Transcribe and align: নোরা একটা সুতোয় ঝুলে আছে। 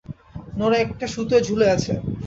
নোরা 0.57 0.77
একটা 0.79 1.05
সুতোয় 1.07 1.41
ঝুলে 1.47 1.67
আছে। 1.75 1.93